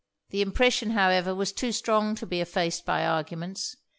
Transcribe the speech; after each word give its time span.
The 0.31 0.41
impression, 0.41 0.89
however, 0.89 1.35
was 1.35 1.51
too 1.53 1.71
strong 1.71 2.15
to 2.15 2.25
be 2.25 2.41
effaced 2.41 2.85
by 2.87 3.05
arguments. 3.05 3.77